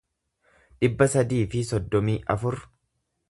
[0.85, 2.59] dhibba sadii fi soddomii afur